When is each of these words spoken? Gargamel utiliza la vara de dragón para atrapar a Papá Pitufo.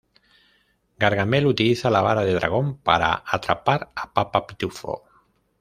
Gargamel 1.03 1.45
utiliza 1.49 1.91
la 1.91 2.01
vara 2.01 2.23
de 2.25 2.33
dragón 2.33 2.77
para 2.79 3.21
atrapar 3.23 3.91
a 3.95 4.11
Papá 4.15 4.47
Pitufo. 4.47 5.03